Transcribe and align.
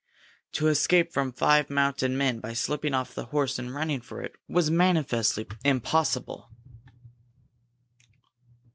To 0.53 0.65
escape 0.67 1.13
from 1.13 1.31
five 1.31 1.69
mounted 1.69 2.09
men 2.09 2.39
by 2.39 2.53
slipping 2.53 2.95
off 2.95 3.13
the 3.13 3.25
horse 3.25 3.59
and 3.59 3.71
running 3.71 4.01
for 4.01 4.23
it 4.23 4.35
was 4.47 4.71
manifestly 4.71 5.45
impossible. 5.63 6.49